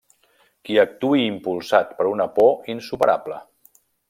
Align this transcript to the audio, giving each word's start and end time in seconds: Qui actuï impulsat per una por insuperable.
Qui 0.69 0.77
actuï 0.83 1.21
impulsat 1.25 1.93
per 2.01 2.09
una 2.15 2.29
por 2.39 2.75
insuperable. 2.79 3.41